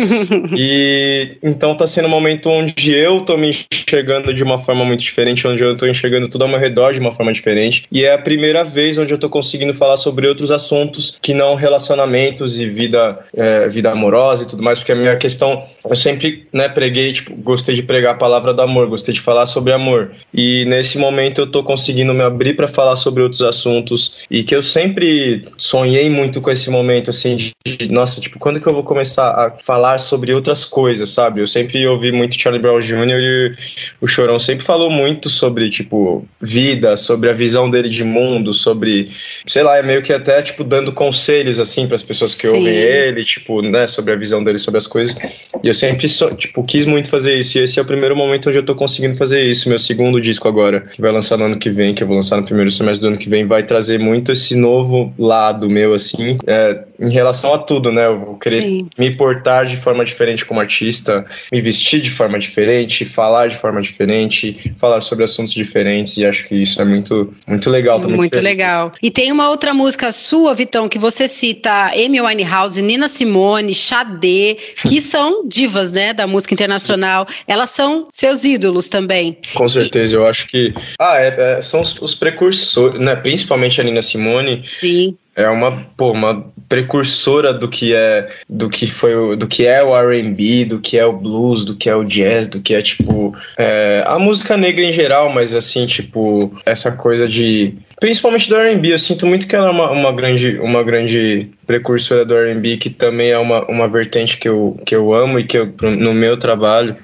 e 0.56 1.38
então 1.42 1.76
tá 1.76 1.88
sendo 1.88 2.08
um 2.08 2.12
momento 2.12 2.50
onde 2.50 2.92
eu 2.92 3.22
tô 3.22 3.38
me 3.38 3.50
enxergando 3.72 4.34
de 4.34 4.44
uma 4.44 4.60
forma 4.60 4.86
muito 4.86 5.02
diferente, 5.02 5.48
onde 5.48 5.64
eu 5.64 5.76
tô 5.76 5.86
enxergando 5.86 6.30
tudo 6.30 6.44
ao 6.44 6.50
meu 6.50 6.60
redor 6.60 6.94
de 6.94 7.00
uma 7.00 7.14
forma 7.14 7.32
diferente. 7.34 7.84
E 7.92 8.06
é 8.06 8.14
a 8.14 8.18
primeira 8.18 8.64
vez 8.64 8.98
onde 8.98 9.14
eu 9.14 9.18
tô 9.18 9.30
conseguindo 9.30 9.74
falar 9.74 9.98
sobre 9.98 10.28
outros 10.28 10.52
assuntos 10.52 11.18
que 11.22 11.34
não 11.34 11.56
relacionamentos 11.56 12.58
e 12.58 12.70
vida, 12.70 13.20
é, 13.36 13.68
vida 13.68 13.92
amorosa 13.92 14.44
e 14.44 14.48
tudo 14.48 14.64
mais, 14.64 14.80
porque 14.80 14.92
a 14.92 14.96
minha 14.96 15.16
questão, 15.18 15.64
eu 15.88 15.96
sempre 15.96 16.48
né, 16.54 16.70
preguei, 16.70 17.14
tipo, 17.14 17.36
gostei 17.36 17.76
de 17.76 17.84
pregar 17.84 18.14
a 18.14 18.18
palavra 18.18 18.54
do 18.54 18.62
amor, 18.62 18.88
gostei 18.88 19.14
de 19.14 19.22
falar 19.22 19.46
sobre 19.46 19.74
amor. 19.74 20.12
E 20.34 20.66
nesse 20.66 20.98
momento 20.98 21.42
eu 21.42 21.48
tô 21.48 21.64
conseguindo 21.64 22.14
me 22.14 22.24
abrir 22.24 22.56
para 22.56 22.68
falar 22.68 22.96
sobre 22.96 23.22
outros 23.24 23.42
assuntos 23.42 24.26
e 24.30 24.44
que 24.44 24.56
eu 24.56 24.64
sempre 24.64 25.46
sonhei 25.58 26.10
muito 26.10 26.42
com 26.42 26.52
esse 26.52 26.70
momento, 26.70 27.10
assim, 27.10 27.36
de, 27.36 27.54
de 27.66 27.92
nossa, 27.92 28.22
tipo, 28.22 28.40
quando 28.40 28.60
que 28.60 28.68
eu 28.68 28.74
vou 28.74 28.84
começar 28.84 29.21
a 29.30 29.52
falar 29.64 30.00
sobre 30.00 30.34
outras 30.34 30.66
coisas, 30.66 31.10
sabe? 31.10 31.42
Eu 31.42 31.48
sempre 31.48 31.86
ouvi 31.88 32.12
muito 32.12 32.40
Charlie 32.40 32.62
Brown 32.62 32.80
Jr. 32.80 33.20
e 33.20 33.56
o 34.00 34.08
Chorão 34.08 34.40
sempre 34.40 34.66
falou 34.66 34.90
muito 34.90 35.30
sobre, 35.30 35.70
tipo, 35.70 36.26
vida, 36.42 36.98
sobre 36.98 37.30
a 37.30 37.34
visão 37.34 37.70
dele 37.70 37.90
de 37.90 38.04
mundo, 38.04 38.54
sobre, 38.54 39.10
sei 39.46 39.64
lá, 39.64 39.78
é 39.78 39.84
meio 39.84 40.02
que 40.02 40.14
até, 40.14 40.42
tipo, 40.42 40.64
dando 40.64 40.92
conselhos, 40.92 41.60
assim, 41.60 41.88
para 41.88 41.96
as 41.96 42.04
pessoas 42.04 42.34
que 42.34 42.48
Sim. 42.48 42.56
ouvem 42.56 42.76
ele, 42.76 43.24
tipo, 43.24 43.62
né, 43.62 43.88
sobre 43.88 44.14
a 44.14 44.16
visão 44.16 44.44
dele 44.44 44.60
sobre 44.60 44.78
as 44.78 44.88
coisas. 44.88 45.16
E 45.64 45.68
eu 45.68 45.74
sempre, 45.74 46.08
tipo, 46.38 46.64
quis 46.64 46.86
muito 46.86 47.10
fazer 47.10 47.36
isso. 47.36 47.58
E 47.58 47.62
esse 47.62 47.80
é 47.80 47.82
o 47.82 47.86
primeiro 47.86 48.16
momento 48.16 48.50
onde 48.50 48.58
eu 48.58 48.64
tô 48.64 48.76
conseguindo 48.76 49.16
fazer 49.16 49.42
isso. 49.42 49.70
Meu 49.70 49.80
segundo 49.80 50.20
disco 50.20 50.48
agora, 50.48 50.82
que 50.82 51.02
vai 51.02 51.12
lançar 51.12 51.38
no 51.38 51.46
ano 51.46 51.58
que 51.58 51.70
vem, 51.70 51.94
que 51.94 52.04
eu 52.04 52.08
vou 52.08 52.16
lançar 52.16 52.38
no 52.38 52.46
primeiro 52.46 52.72
semestre 52.72 53.02
do 53.02 53.10
ano 53.10 53.18
que 53.18 53.30
vem, 53.30 53.46
vai 53.46 53.64
trazer 53.64 54.00
muito 54.00 54.32
esse 54.32 54.56
novo 54.56 55.14
lado 55.18 55.70
meu, 55.70 55.94
assim, 55.94 56.38
é, 56.48 56.84
em 57.02 57.10
relação 57.10 57.54
a 57.54 57.58
tudo, 57.58 57.92
né? 57.92 58.06
Eu 58.06 58.20
vou 58.20 58.38
querer 58.38 58.62
Sim. 58.62 58.88
me 58.98 59.16
portar 59.16 59.66
de 59.66 59.76
forma 59.76 60.06
diferente 60.06 60.46
como 60.46 60.60
artista, 60.60 61.26
me 61.52 61.60
vestir 61.60 62.00
de 62.00 62.12
forma 62.12 62.38
diferente, 62.38 63.04
falar 63.06 63.48
de 63.48 63.58
forma 63.58 63.82
diferente, 63.82 64.72
falar 64.78 65.02
sobre 65.02 65.24
assuntos 65.24 65.52
diferentes 65.52 66.16
e 66.18 66.26
acho 66.26 66.48
que 66.48 66.56
isso 66.56 66.80
é 66.80 66.86
muito, 66.86 67.34
muito 67.48 67.70
legal 67.72 68.00
também. 68.00 68.18
Muito 68.18 68.40
legal. 68.40 68.92
E 69.02 69.10
tem 69.10 69.32
uma 69.32 69.50
outra 69.50 69.74
música 69.74 70.12
sua, 70.12 70.54
Vitão, 70.54 70.88
que 70.88 71.00
você 71.00 71.28
cita 71.28 71.88
Amy 71.88 72.22
Winehouse, 72.22 72.80
Nina 72.82 73.08
Simone, 73.08 73.74
Xadê, 73.74 74.58
que 74.86 75.02
são 75.02 75.48
divas, 75.48 75.92
né, 75.92 76.14
da 76.14 76.28
música 76.28 76.54
internacional. 76.54 77.26
Elas 77.48 77.72
são 77.72 78.08
seus 78.12 78.44
ídolos 78.44 78.88
também. 78.88 79.38
Com 79.56 79.68
certeza, 79.68 80.16
eu 80.16 80.28
acho 80.28 80.46
que 80.48 80.72
ah, 81.00 81.18
é, 81.18 81.58
é, 81.58 81.62
são 81.64 81.82
os, 81.82 82.00
os 82.00 82.14
precursores, 82.14 83.00
né, 83.00 83.16
principalmente 83.16 83.82
a 83.82 83.84
Nina 83.84 84.04
Simone. 84.04 84.62
Sim 84.64 85.18
é 85.36 85.48
uma, 85.50 85.86
pô, 85.96 86.12
uma 86.12 86.52
precursora 86.68 87.54
do 87.54 87.68
que 87.68 87.94
é 87.94 88.30
do 88.50 88.70
que 88.70 88.88
foi 88.88 89.36
do 89.36 89.48
que 89.48 89.66
é 89.66 89.84
o 89.84 89.96
R&B, 89.96 90.66
do 90.66 90.80
que 90.80 90.98
é 90.98 91.06
o 91.06 91.14
blues, 91.14 91.64
do 91.64 91.76
que 91.76 91.90
é 91.90 91.96
o 91.96 92.04
jazz, 92.04 92.48
do 92.48 92.62
que 92.62 92.74
é 92.74 92.82
tipo 92.82 93.36
é, 93.58 94.04
a 94.06 94.20
música 94.20 94.58
negra 94.58 94.84
em 94.84 94.92
geral, 94.92 95.32
mas 95.32 95.54
assim 95.54 95.86
tipo 95.86 96.52
essa 96.66 96.92
coisa 96.92 97.28
de 97.28 97.76
principalmente 98.00 98.50
do 98.50 98.56
R&B, 98.58 98.94
eu 98.94 99.00
sinto 99.00 99.26
muito 99.26 99.48
que 99.48 99.56
ela 99.56 99.68
é 99.68 99.72
uma, 99.72 99.92
uma 99.92 100.12
grande 100.12 100.58
uma 100.60 100.84
grande 100.84 101.50
precursora 101.66 102.26
do 102.26 102.36
R&B 102.36 102.78
que 102.78 102.90
também 102.90 103.32
é 103.32 103.38
uma, 103.38 103.66
uma 103.68 103.88
vertente 103.88 104.38
que 104.38 104.50
eu, 104.50 104.78
que 104.86 104.96
eu 104.96 105.14
amo 105.14 105.40
e 105.40 105.46
que 105.46 105.58
eu 105.58 105.74
no 105.82 106.14
meu 106.14 106.38
trabalho 106.38 106.96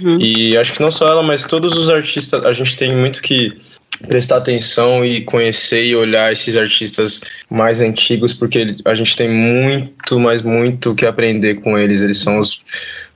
uhum. 0.00 0.18
e 0.20 0.56
acho 0.56 0.72
que 0.72 0.80
não 0.80 0.90
só 0.90 1.06
ela, 1.06 1.22
mas 1.22 1.44
todos 1.44 1.76
os 1.76 1.90
artistas 1.90 2.44
a 2.46 2.52
gente 2.52 2.76
tem 2.76 2.94
muito 2.94 3.20
que 3.20 3.52
prestar 4.06 4.38
atenção 4.38 5.04
e 5.04 5.20
conhecer 5.20 5.84
e 5.84 5.96
olhar 5.96 6.32
esses 6.32 6.56
artistas 6.56 7.20
mais 7.48 7.80
antigos, 7.80 8.32
porque 8.32 8.76
a 8.84 8.94
gente 8.94 9.16
tem 9.16 9.28
muito, 9.28 10.18
mas 10.18 10.42
muito 10.42 10.94
que 10.94 11.06
aprender 11.06 11.56
com 11.56 11.78
eles. 11.78 12.00
Eles 12.00 12.18
são 12.18 12.38
os. 12.38 12.60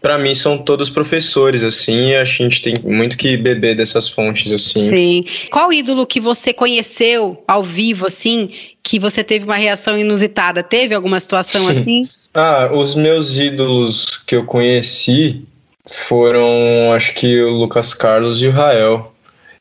Para 0.01 0.17
mim, 0.17 0.33
são 0.33 0.57
todos 0.59 0.89
professores, 0.89 1.65
assim, 1.65 2.11
e 2.11 2.17
a 2.17 2.25
gente 2.25 2.63
tem 2.63 2.79
muito 2.85 3.19
que 3.19 3.37
beber 3.37 3.75
dessas 3.75 4.09
fontes, 4.09 4.53
assim. 4.53 4.89
Sim. 4.89 5.25
Qual 5.51 5.73
ídolo 5.73 6.07
que 6.07 6.21
você 6.21 6.53
conheceu 6.53 7.43
ao 7.49 7.65
vivo, 7.65 8.07
assim, 8.07 8.49
que 8.81 8.99
você 8.99 9.25
teve 9.25 9.45
uma 9.45 9.57
reação 9.57 9.99
inusitada? 9.99 10.63
Teve 10.63 10.95
alguma 10.95 11.19
situação 11.19 11.67
assim? 11.67 12.09
ah, 12.33 12.71
os 12.73 12.95
meus 12.95 13.37
ídolos 13.37 14.21
que 14.25 14.37
eu 14.37 14.45
conheci 14.45 15.43
foram, 15.85 16.93
acho 16.95 17.15
que 17.15 17.41
o 17.43 17.51
Lucas 17.51 17.93
Carlos 17.93 18.41
e 18.41 18.47
o 18.47 18.53
Rael. 18.53 19.13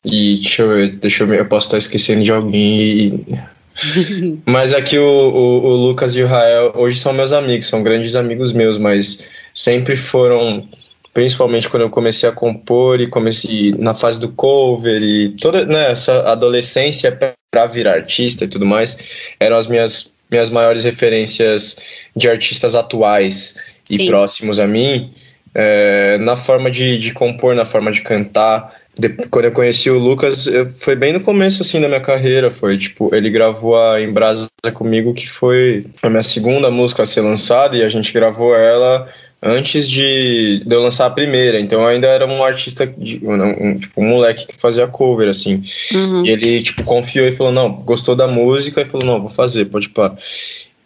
E 0.10 0.38
deixa 0.38 0.62
eu 0.62 0.70
ver, 0.70 0.90
deixa 0.92 1.24
eu 1.24 1.28
ver, 1.28 1.40
eu 1.40 1.46
posso 1.46 1.68
estar 1.68 1.78
esquecendo 1.78 2.24
de 2.24 2.32
alguém. 2.32 3.26
E... 3.28 4.40
mas 4.46 4.74
aqui 4.74 4.98
o, 4.98 5.04
o, 5.04 5.66
o, 5.66 5.76
Lucas 5.76 6.16
e 6.16 6.24
o 6.24 6.28
Rael 6.28 6.72
hoje 6.76 7.00
são 7.00 7.12
meus 7.12 7.34
amigos, 7.34 7.68
são 7.68 7.84
grandes 7.84 8.16
amigos 8.16 8.54
meus, 8.54 8.78
mas 8.78 9.24
sempre 9.54 9.98
foram, 9.98 10.68
principalmente 11.14 11.70
quando 11.70 11.84
eu 11.84 11.90
comecei 11.90 12.28
a 12.28 12.32
compor 12.32 13.02
e 13.02 13.08
comecei 13.08 13.74
na 13.78 13.94
fase 13.94 14.20
do 14.20 14.30
cover 14.30 15.02
e 15.02 15.30
toda 15.30 15.66
né, 15.66 15.92
essa 15.92 16.22
adolescência 16.22 17.12
para 17.52 17.66
virar 17.68 17.96
artista 17.96 18.46
e 18.46 18.48
tudo 18.48 18.66
mais, 18.66 18.98
eram 19.40 19.58
as 19.58 19.68
minhas, 19.68 20.12
minhas 20.32 20.50
maiores 20.50 20.86
referências 20.86 21.76
de 22.16 22.30
artistas 22.30 22.76
atuais 22.76 23.56
Sim. 23.84 24.06
e 24.06 24.08
próximos 24.08 24.58
a 24.58 24.66
mim, 24.66 25.12
é, 25.54 26.18
na 26.20 26.36
forma 26.36 26.72
de, 26.72 26.98
de 26.98 27.12
compor, 27.12 27.56
na 27.56 27.66
forma 27.66 27.92
de 27.92 28.02
cantar 28.02 28.87
quando 29.30 29.46
eu 29.46 29.52
conheci 29.52 29.90
o 29.90 29.98
Lucas, 29.98 30.48
foi 30.80 30.96
bem 30.96 31.14
no 31.14 31.20
começo, 31.22 31.62
assim, 31.62 31.80
da 31.80 31.88
minha 31.88 32.02
carreira. 32.02 32.52
Foi, 32.52 32.78
tipo, 32.78 33.14
ele 33.14 33.30
gravou 33.30 33.80
a 33.80 34.02
Embrasa 34.02 34.50
comigo, 34.74 35.14
que 35.14 35.30
foi 35.30 35.86
a 36.02 36.10
minha 36.10 36.24
segunda 36.24 36.70
música 36.72 37.04
a 37.04 37.06
ser 37.06 37.22
lançada, 37.22 37.78
e 37.78 37.84
a 37.84 37.90
gente 37.90 38.12
gravou 38.12 38.56
ela 38.56 39.08
antes 39.42 39.88
de, 39.88 40.64
de 40.66 40.76
eu 40.76 40.82
lançar 40.82 41.06
a 41.06 41.12
primeira. 41.12 41.60
Então 41.60 41.82
eu 41.82 41.88
ainda 41.88 42.08
era 42.08 42.26
um 42.26 42.44
artista, 42.44 42.86
de, 42.86 43.22
um, 43.24 43.78
tipo, 43.78 44.02
um 44.02 44.08
moleque 44.08 44.48
que 44.48 44.56
fazia 44.56 44.88
cover, 44.88 45.30
assim. 45.30 45.62
Uhum. 45.94 46.26
E 46.26 46.30
ele, 46.30 46.64
tipo, 46.64 46.84
confiou 46.84 47.28
e 47.28 47.36
falou, 47.36 47.54
não, 47.54 47.72
gostou 47.74 48.16
da 48.16 48.28
música 48.28 48.82
e 48.82 48.86
falou, 48.86 49.06
não, 49.06 49.22
vou 49.22 49.30
fazer, 49.30 49.66
pode 49.66 49.90
pá. 49.90 50.16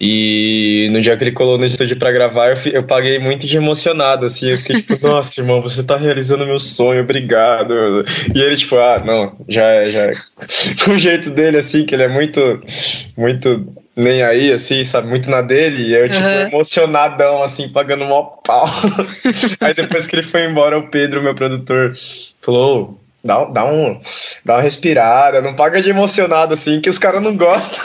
E 0.03 0.89
no 0.91 0.99
dia 0.99 1.15
que 1.15 1.23
ele 1.23 1.31
colou 1.31 1.59
no 1.59 1.65
estúdio 1.65 1.95
para 1.95 2.11
gravar, 2.11 2.49
eu, 2.49 2.73
eu, 2.73 2.83
paguei 2.83 3.19
muito 3.19 3.45
de 3.45 3.55
emocionado, 3.55 4.25
assim. 4.25 4.49
Eu 4.49 4.57
fiquei 4.57 4.81
tipo, 4.81 4.97
nossa, 5.07 5.39
irmão, 5.39 5.61
você 5.61 5.83
tá 5.83 5.95
realizando 5.95 6.43
meu 6.43 6.57
sonho, 6.57 7.03
obrigado. 7.03 8.03
E 8.33 8.41
ele, 8.41 8.55
tipo, 8.55 8.77
ah, 8.77 8.99
não, 9.05 9.35
já 9.47 9.63
é, 9.63 9.91
já 9.91 9.99
é. 10.07 10.13
O 10.91 10.97
jeito 10.97 11.29
dele, 11.29 11.57
assim, 11.57 11.85
que 11.85 11.93
ele 11.93 12.01
é 12.01 12.07
muito, 12.07 12.41
muito 13.15 13.67
nem 13.95 14.23
aí, 14.23 14.51
assim, 14.51 14.83
sabe, 14.83 15.07
muito 15.07 15.29
na 15.29 15.43
dele. 15.43 15.83
E 15.83 15.93
eu, 15.93 16.09
tipo, 16.09 16.25
uhum. 16.25 16.47
emocionadão, 16.47 17.43
assim, 17.43 17.69
pagando 17.69 18.03
mó 18.03 18.23
pau. 18.43 18.67
aí 19.61 19.75
depois 19.75 20.07
que 20.07 20.15
ele 20.15 20.23
foi 20.23 20.45
embora, 20.45 20.79
o 20.79 20.89
Pedro, 20.89 21.21
meu 21.21 21.35
produtor, 21.35 21.93
falou: 22.41 22.99
Dá, 23.23 23.45
dá, 23.45 23.65
um, 23.65 24.01
dá 24.43 24.55
uma 24.55 24.63
respirada, 24.63 25.43
não 25.43 25.55
paga 25.55 25.79
de 25.79 25.91
emocionado 25.91 26.53
assim, 26.53 26.81
que 26.81 26.89
os 26.89 26.97
caras 26.97 27.21
não 27.21 27.37
gostam. 27.37 27.79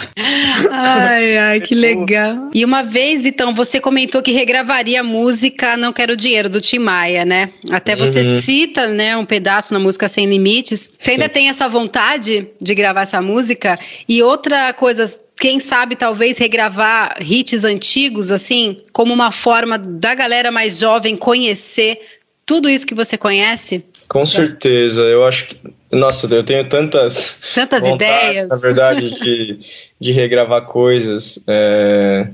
Ai, 0.71 1.37
ai, 1.37 1.61
que 1.61 1.75
legal. 1.77 2.51
E 2.55 2.65
uma 2.65 2.83
vez, 2.83 3.23
Vitão, 3.23 3.55
você 3.55 3.79
comentou 3.79 4.23
que 4.23 4.33
regravaria 4.33 5.01
a 5.01 5.05
música 5.05 5.77
Não 5.77 5.93
Quero 5.93 6.17
Dinheiro, 6.17 6.49
do 6.49 6.59
Tim 6.59 6.79
Maia, 6.79 7.27
né? 7.27 7.51
Até 7.71 7.95
você 7.95 8.21
uhum. 8.21 8.41
cita, 8.41 8.87
né, 8.87 9.15
um 9.15 9.27
pedaço 9.27 9.75
na 9.75 9.79
música 9.79 10.09
Sem 10.09 10.27
Limites. 10.27 10.91
Você 10.99 11.11
ainda 11.11 11.25
Sim. 11.25 11.31
tem 11.31 11.49
essa 11.51 11.69
vontade 11.69 12.49
de 12.59 12.75
gravar 12.75 13.03
essa 13.03 13.21
música? 13.21 13.79
E 14.09 14.23
outra 14.23 14.73
coisa, 14.73 15.05
quem 15.39 15.61
sabe 15.61 15.97
talvez 15.97 16.39
regravar 16.39 17.19
hits 17.21 17.63
antigos, 17.63 18.31
assim, 18.31 18.83
como 18.91 19.13
uma 19.13 19.31
forma 19.31 19.77
da 19.77 20.15
galera 20.15 20.51
mais 20.51 20.79
jovem 20.79 21.15
conhecer 21.15 22.01
tudo 22.47 22.71
isso 22.71 22.87
que 22.87 22.95
você 22.95 23.19
conhece? 23.19 23.85
Com 24.09 24.25
certeza, 24.25 25.03
eu 25.03 25.25
acho 25.25 25.47
que. 25.47 25.57
Nossa, 25.91 26.33
eu 26.33 26.45
tenho 26.45 26.69
tantas. 26.69 27.37
Tantas 27.55 27.83
vontades, 27.83 28.31
ideias. 28.31 28.49
Na 28.49 28.57
verdade, 28.57 29.11
de, 29.11 29.59
de 30.01 30.13
regravar 30.13 30.63
coisas. 30.63 31.43
É, 31.47 32.29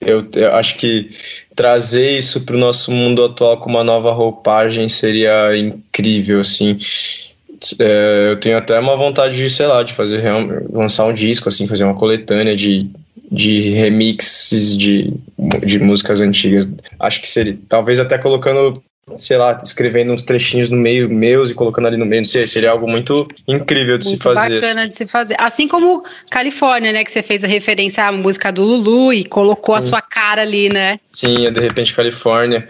eu, 0.00 0.26
eu 0.34 0.54
acho 0.54 0.76
que 0.76 1.10
trazer 1.54 2.18
isso 2.18 2.44
para 2.44 2.54
o 2.54 2.58
nosso 2.58 2.90
mundo 2.90 3.24
atual 3.24 3.58
com 3.58 3.70
uma 3.70 3.82
nova 3.82 4.12
roupagem 4.12 4.88
seria 4.88 5.56
incrível, 5.56 6.40
assim. 6.40 6.78
É, 7.78 8.32
eu 8.32 8.38
tenho 8.38 8.58
até 8.58 8.78
uma 8.78 8.96
vontade 8.96 9.36
de, 9.36 9.48
sei 9.48 9.66
lá, 9.66 9.82
de 9.82 9.94
fazer 9.94 10.22
lançar 10.70 11.06
um 11.06 11.14
disco, 11.14 11.48
assim, 11.48 11.66
fazer 11.66 11.84
uma 11.84 11.94
coletânea 11.94 12.54
de, 12.54 12.90
de 13.32 13.70
remixes 13.70 14.76
de, 14.76 15.14
de 15.64 15.78
músicas 15.78 16.20
antigas. 16.20 16.68
Acho 17.00 17.22
que 17.22 17.28
seria, 17.28 17.58
talvez 17.68 17.98
até 17.98 18.18
colocando 18.18 18.82
sei 19.18 19.36
lá, 19.36 19.60
escrevendo 19.62 20.12
uns 20.12 20.24
trechinhos 20.24 20.68
no 20.68 20.76
meio 20.76 21.08
meus 21.08 21.48
e 21.48 21.54
colocando 21.54 21.86
ali 21.86 21.96
no 21.96 22.04
meio, 22.04 22.22
não 22.22 22.26
sei, 22.26 22.44
seria 22.44 22.72
algo 22.72 22.88
muito 22.88 23.28
incrível 23.46 23.96
de 23.96 24.06
muito 24.06 24.18
se 24.18 24.34
fazer. 24.34 24.60
bacana 24.60 24.86
de 24.86 24.92
se 24.92 25.06
fazer. 25.06 25.36
Assim 25.38 25.68
como 25.68 26.02
Califórnia, 26.28 26.92
né, 26.92 27.04
que 27.04 27.12
você 27.12 27.22
fez 27.22 27.44
a 27.44 27.46
referência 27.46 28.04
à 28.04 28.10
música 28.10 28.50
do 28.50 28.64
Lulu 28.64 29.12
e 29.12 29.24
colocou 29.24 29.76
a 29.76 29.82
sua 29.82 30.02
cara 30.02 30.42
ali, 30.42 30.68
né? 30.68 30.98
Sim, 31.12 31.46
é 31.46 31.50
de 31.52 31.60
repente 31.60 31.94
Califórnia. 31.94 32.66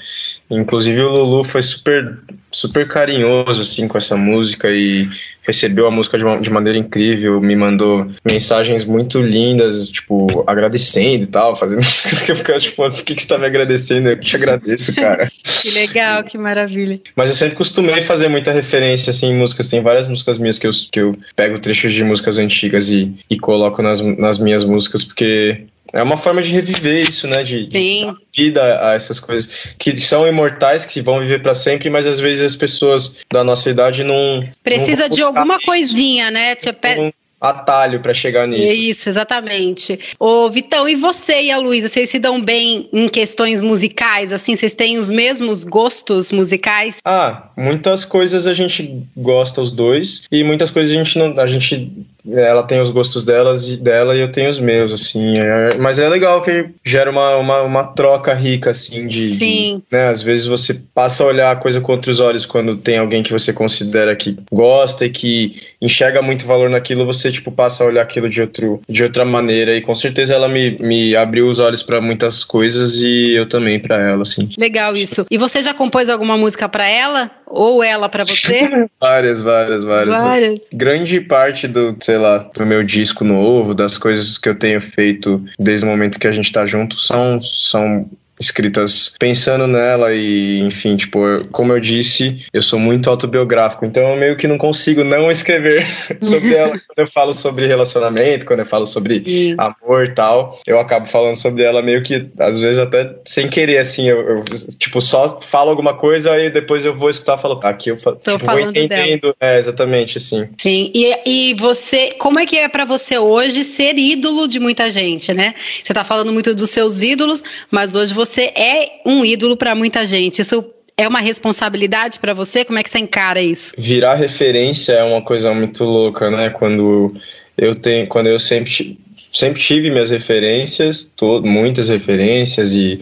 Inclusive 0.50 1.00
o 1.00 1.11
Lulu 1.11 1.43
foi 1.43 1.62
super 1.62 2.19
super 2.52 2.87
carinhoso 2.87 3.62
assim 3.62 3.88
com 3.88 3.97
essa 3.97 4.16
música 4.16 4.69
e 4.71 5.09
recebeu 5.46 5.86
a 5.86 5.90
música 5.90 6.18
de, 6.18 6.24
uma, 6.24 6.40
de 6.40 6.50
maneira 6.50 6.78
incrível, 6.78 7.40
me 7.40 7.54
mandou 7.54 8.06
mensagens 8.24 8.84
muito 8.84 9.20
lindas, 9.20 9.88
tipo, 9.88 10.44
agradecendo 10.46 11.24
e 11.24 11.26
tal, 11.26 11.54
fazendo 11.54 11.78
músicas 11.84 12.20
que 12.22 12.32
eu 12.32 12.36
ficava, 12.36 12.58
tipo, 12.58 12.76
por 12.76 13.02
que, 13.02 13.14
que 13.14 13.22
você 13.22 13.28
tá 13.28 13.38
me 13.38 13.46
agradecendo? 13.46 14.08
Eu 14.08 14.20
te 14.20 14.34
agradeço, 14.36 14.94
cara. 14.94 15.30
que 15.62 15.70
legal, 15.70 16.24
que 16.24 16.36
maravilha. 16.36 16.98
Mas 17.14 17.30
eu 17.30 17.36
sempre 17.36 17.56
costumei 17.56 18.02
fazer 18.02 18.28
muita 18.28 18.52
referência, 18.52 19.10
assim, 19.10 19.28
em 19.28 19.36
músicas. 19.36 19.68
Tem 19.68 19.80
várias 19.80 20.06
músicas 20.06 20.38
minhas 20.38 20.58
que 20.58 20.66
eu, 20.66 20.70
que 20.90 21.00
eu 21.00 21.12
pego 21.34 21.58
trechos 21.58 21.92
de 21.92 22.02
músicas 22.02 22.38
antigas 22.38 22.88
e, 22.88 23.14
e 23.30 23.38
coloco 23.38 23.82
nas, 23.82 24.00
nas 24.00 24.38
minhas 24.38 24.64
músicas, 24.64 25.04
porque 25.04 25.66
é 25.92 26.02
uma 26.02 26.16
forma 26.16 26.42
de 26.42 26.52
reviver 26.52 27.00
isso, 27.00 27.26
né? 27.26 27.42
De, 27.42 27.68
Sim. 27.70 28.14
de 28.32 28.42
vida 28.42 28.62
a 28.86 28.94
essas 28.94 29.20
coisas 29.20 29.48
que 29.78 29.96
são 29.98 30.26
imortais, 30.26 30.84
que 30.84 31.00
vão 31.00 31.20
viver 31.20 31.40
para 31.40 31.54
sempre, 31.54 31.88
mas 31.88 32.06
às 32.06 32.18
vezes 32.18 32.42
as 32.42 32.56
pessoas 32.56 33.14
da 33.32 33.44
nossa 33.44 33.70
idade 33.70 34.02
não. 34.02 34.46
Precisa 34.62 35.02
não 35.02 35.08
de 35.08 35.22
alguma 35.38 35.61
coisinha, 35.61 36.31
né? 36.31 36.55
Um 36.99 37.12
atalho 37.40 38.00
para 38.00 38.14
chegar 38.14 38.47
nisso. 38.49 38.73
Isso, 38.73 39.09
exatamente. 39.09 39.99
Ô, 40.19 40.50
Vitão, 40.50 40.88
e 40.88 40.95
você 40.95 41.43
e 41.45 41.50
a 41.50 41.59
Luísa, 41.59 41.88
vocês 41.88 42.11
se 42.11 42.19
dão 42.19 42.40
bem 42.40 42.88
em 42.93 43.09
questões 43.09 43.61
musicais? 43.61 44.33
Assim, 44.33 44.57
vocês 44.57 44.75
têm 44.75 44.97
os 44.97 45.11
mesmos 45.11 45.64
gostos 45.64 46.33
musicais? 46.33 46.99
Ah, 47.05 47.50
muitas 47.57 48.05
coisas 48.05 48.47
a 48.47 48.52
gente 48.52 49.02
gosta 49.16 49.61
os 49.61 49.71
dois 49.71 50.23
e 50.31 50.43
muitas 50.43 50.71
coisas 50.71 50.95
a 50.95 51.02
gente 51.02 51.19
não. 51.19 51.38
A 51.38 51.47
gente 51.47 51.90
ela 52.33 52.62
tem 52.62 52.80
os 52.80 52.90
gostos 52.90 53.25
delas 53.25 53.68
e 53.68 53.76
dela 53.76 54.14
e 54.14 54.21
eu 54.21 54.30
tenho 54.30 54.49
os 54.49 54.59
meus, 54.59 54.92
assim. 54.92 55.38
É, 55.38 55.76
mas 55.76 55.99
é 55.99 56.09
legal 56.09 56.42
que 56.42 56.66
gera 56.85 57.11
uma, 57.11 57.37
uma, 57.37 57.62
uma 57.62 57.85
troca 57.85 58.35
rica, 58.35 58.71
assim, 58.71 59.06
de, 59.06 59.35
Sim. 59.35 59.83
De, 59.90 59.97
né, 59.97 60.09
às 60.09 60.23
vezes 60.23 60.47
você 60.47 60.75
passa 60.95 61.23
a 61.23 61.26
olhar 61.26 61.52
a 61.52 61.56
coisa 61.56 61.80
com 61.80 61.92
outros 61.92 62.21
olhos 62.21 62.47
quando 62.47 62.76
tem 62.76 62.99
alguém 62.99 63.23
que 63.23 63.33
você 63.33 63.52
considera 63.52 64.14
que 64.16 64.37
gosta 64.52 65.04
e 65.04 65.11
que 65.11 65.61
enxerga 65.80 66.23
muito 66.23 66.47
valor 66.47 66.71
naquilo, 66.71 67.06
você, 67.06 67.30
tipo, 67.30 67.50
passa 67.50 67.85
a 67.85 67.87
olhar 67.87 68.02
aquilo 68.02 68.28
de, 68.28 68.40
outro, 68.40 68.80
de 68.88 69.02
outra 69.04 69.25
maneira. 69.25 69.76
E 69.76 69.80
com 69.80 69.95
certeza 69.95 70.35
ela 70.35 70.49
me, 70.49 70.78
me 70.78 71.16
abriu 71.16 71.49
os 71.49 71.59
olhos 71.59 71.83
para 71.83 72.00
muitas 72.00 72.45
coisas 72.45 72.97
e 73.02 73.35
eu 73.35 73.47
também 73.47 73.80
para 73.80 74.02
ela, 74.02 74.23
assim. 74.23 74.49
Legal 74.59 74.95
isso. 74.97 75.26
E 75.30 75.38
você 75.38 75.61
já 75.61 75.75
compôs 75.75 76.09
alguma 76.09 76.37
música 76.37 76.68
para 76.68 76.88
ela? 76.88 77.30
Ou 77.46 77.82
ela 77.82 78.08
para 78.08 78.24
você? 78.24 78.68
várias, 79.00 79.40
várias, 79.40 79.82
várias. 79.82 80.08
Várias. 80.08 80.60
Grande 80.72 81.20
parte 81.20 81.68
do, 81.68 81.96
sei 82.00 82.18
lá, 82.18 82.38
do 82.38 82.66
meu 82.66 82.82
disco 82.82 83.24
novo, 83.24 83.74
das 83.74 83.96
coisas 83.96 84.36
que 84.36 84.48
eu 84.48 84.58
tenho 84.58 84.80
feito 84.80 85.42
desde 85.58 85.86
o 85.86 85.88
momento 85.88 86.18
que 86.18 86.26
a 86.26 86.32
gente 86.32 86.52
tá 86.52 86.66
junto, 86.66 86.96
são, 86.96 87.40
são 87.40 88.10
escritas 88.38 89.14
pensando 89.19 89.66
nela 89.66 90.12
e, 90.12 90.61
enfim, 90.61 90.97
tipo, 90.97 91.19
como 91.50 91.73
eu 91.73 91.81
disse, 91.81 92.45
eu 92.52 92.62
sou 92.62 92.78
muito 92.78 93.09
autobiográfico, 93.09 93.85
então 93.85 94.02
eu 94.09 94.16
meio 94.16 94.37
que 94.37 94.47
não 94.47 94.59
consigo 94.59 95.02
não 95.02 95.31
escrever 95.31 95.87
sobre 96.23 96.55
ela 96.55 96.71
quando 96.87 96.99
eu 96.99 97.07
falo 97.07 97.33
sobre 97.33 97.66
relacionamento, 97.66 98.47
quando 98.47 98.61
eu 98.61 98.66
falo 98.66 98.87
sobre 98.87 99.23
Sim. 99.25 99.57
amor 99.59 100.05
e 100.05 100.14
tal, 100.14 100.61
eu 100.66 100.78
acabo 100.78 101.07
falando 101.07 101.37
sobre 101.37 101.62
ela 101.62 101.83
meio 101.83 102.02
que, 102.02 102.28
às 102.38 102.59
vezes 102.59 102.78
até 102.78 103.16
sem 103.25 103.49
querer, 103.49 103.78
assim, 103.78 104.09
eu, 104.09 104.21
eu 104.21 104.45
tipo, 104.78 105.00
só 105.00 105.40
falo 105.40 105.71
alguma 105.71 105.95
coisa 105.95 106.37
e 106.38 106.50
depois 106.50 106.85
eu 106.85 106.97
vou 106.97 107.11
escutar 107.11 107.38
e 107.38 107.43
falo, 107.43 107.61
ah, 107.62 107.69
aqui 107.69 107.90
eu 107.90 107.97
falo, 107.97 108.16
Tô 108.16 108.38
tipo, 108.38 108.50
vou 108.50 108.61
entendendo, 108.61 109.35
é, 109.40 109.59
exatamente, 109.59 110.19
assim. 110.19 110.49
Sim, 110.59 110.90
e, 110.95 111.16
e 111.26 111.55
você, 111.55 112.12
como 112.19 112.38
é 112.38 112.47
que 112.47 112.59
é 112.59 112.69
para 112.69 112.85
você 112.85 113.19
hoje 113.19 113.64
ser 113.64 113.99
ídolo 113.99 114.47
de 114.47 114.59
muita 114.59 114.88
gente, 114.90 115.33
né? 115.33 115.55
Você 115.83 115.95
tá 115.95 116.05
falando 116.05 116.33
muito 116.33 116.55
dos 116.55 116.71
seus 116.71 117.02
ídolos, 117.02 117.43
mas 117.71 117.95
hoje 117.95 118.12
você 118.12 118.25
você 118.26 118.52
é 118.56 119.00
um 119.06 119.25
ídolo 119.25 119.56
para 119.56 119.75
muita 119.75 120.04
gente. 120.04 120.42
Isso 120.42 120.64
é 120.97 121.06
uma 121.06 121.21
responsabilidade 121.21 122.18
para 122.18 122.35
você? 122.35 122.64
Como 122.64 122.78
é 122.78 122.83
que 122.83 122.90
você 122.90 122.99
encara 122.99 123.40
isso? 123.40 123.73
Virar 123.76 124.14
referência 124.14 124.92
é 124.92 125.04
uma 125.04 125.23
coisa 125.23 125.52
muito 125.52 125.85
louca, 125.85 126.30
né? 126.30 126.50
Quando 126.50 127.14
eu 127.56 127.75
tenho, 127.75 128.06
quando 128.06 128.28
eu 128.28 128.38
sempre 128.38 128.99
sempre 129.30 129.61
tive 129.61 129.90
minhas 129.90 130.11
referências, 130.11 131.12
muitas 131.42 131.88
referências 131.88 132.73
e, 132.73 132.99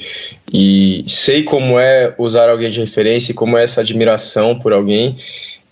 e 0.53 1.05
sei 1.07 1.45
como 1.45 1.79
é 1.79 2.13
usar 2.19 2.49
alguém 2.49 2.71
de 2.71 2.81
referência 2.81 3.31
e 3.31 3.35
como 3.35 3.57
é 3.57 3.63
essa 3.63 3.81
admiração 3.81 4.59
por 4.59 4.73
alguém. 4.73 5.17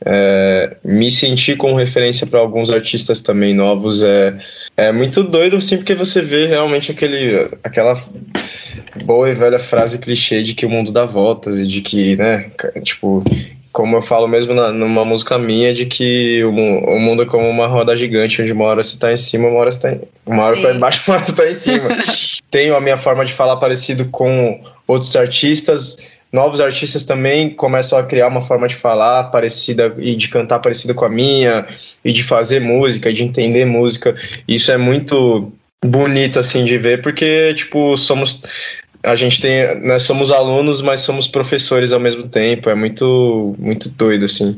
É, 0.05 0.77
me 0.85 1.13
sentir 1.13 1.57
como 1.57 1.77
referência 1.77 2.27
para 2.27 2.41
alguns 2.41 2.71
artistas 2.71 3.21
também 3.21 3.55
novos 3.55 4.03
é, 4.03 4.37
é 4.77 4.91
muito 4.91 5.23
doido, 5.23 5.61
sim, 5.61 5.77
porque 5.77 5.95
você 5.95 6.21
vê 6.21 6.47
realmente 6.47 6.91
aquele, 6.91 7.49
aquela 7.63 7.95
boa 9.05 9.31
e 9.31 9.35
velha 9.35 9.59
frase 9.59 9.99
clichê 9.99 10.43
de 10.43 10.55
que 10.55 10.67
o 10.67 10.71
mundo 10.71 10.93
dá 10.93 11.05
voltas 11.05 11.59
e 11.59 11.67
de 11.67 11.81
que, 11.81 12.17
né, 12.17 12.51
tipo, 12.83 13.23
como 13.73 13.97
eu 13.97 14.03
falo 14.03 14.29
mesmo 14.29 14.55
na, 14.55 14.71
numa 14.71 15.05
música 15.05 15.39
minha, 15.39 15.73
de 15.73 15.87
que 15.87 16.45
o, 16.45 16.51
o, 16.51 17.01
mundo 17.01 17.23
é 17.23 17.27
como 17.27 17.49
uma 17.49 17.67
roda 17.67 17.97
gigante, 17.97 18.43
onde 18.43 18.53
uma 18.53 18.67
hora 18.67 18.83
você 18.83 18.99
tá 18.99 19.13
em 19.13 19.17
cima, 19.17 19.49
uma 19.49 19.59
hora 19.59 19.71
você 19.71 19.81
tá, 19.81 19.93
em, 19.93 20.01
uma 20.27 20.45
hora 20.45 20.55
você 20.55 20.63
tá 20.63 20.75
embaixo, 20.75 21.03
uma 21.09 21.17
hora 21.17 21.25
você 21.25 21.35
tá 21.35 21.49
em 21.49 21.55
cima. 21.55 21.89
Tenho 22.51 22.77
a 22.77 22.81
minha 22.81 22.97
forma 22.97 23.25
de 23.25 23.33
falar 23.33 23.57
parecido 23.57 24.05
com 24.07 24.61
outros 24.87 25.17
artistas, 25.17 25.97
novos 26.31 26.61
artistas 26.61 27.05
também 27.05 27.51
começam 27.51 27.99
a 27.99 28.03
criar 28.03 28.29
uma 28.29 28.41
forma 28.41 28.69
de 28.69 28.75
falar 28.75 29.25
parecida 29.25 29.95
e 29.99 30.17
de 30.17 30.29
cantar 30.29 30.59
parecida 30.61 30.95
com 30.95 31.05
a 31.05 31.09
minha 31.09 31.67
e 32.05 32.13
de 32.13 32.23
fazer 32.23 32.61
música 32.61 33.11
e 33.11 33.13
de 33.13 33.25
entender 33.25 33.65
música. 33.65 34.15
Isso 34.49 34.71
é 34.73 34.77
muito 34.77 35.53
bonito 35.85 36.39
assim 36.39 36.65
de 36.65 36.79
ver 36.79 37.03
porque 37.03 37.55
tipo 37.55 37.97
somos 37.97 38.41
a 39.03 39.15
gente 39.15 39.41
tem 39.41 39.81
nós 39.85 40.05
somos 40.05 40.31
alunos 40.31 40.81
mas 40.81 41.01
somos 41.01 41.27
professores 41.27 41.93
ao 41.93 42.01
mesmo 42.01 42.29
tempo 42.29 42.71
é 42.71 42.75
muito 42.75 43.55
muito 43.59 43.89
doido 43.91 44.25
assim. 44.25 44.57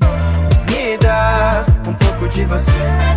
Me 0.71 0.99
dá 0.99 1.65
um 1.89 1.95
pouco 1.95 2.29
de 2.29 2.45
você 2.45 2.71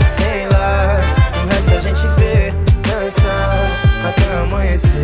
sei 0.10 0.48
lá 0.52 1.00
o 1.44 1.48
resto 1.54 1.72
a 1.72 1.82
gente 1.82 2.02
vê 2.18 2.52
dança 2.88 3.28
até 4.08 4.42
amanhecer 4.42 4.97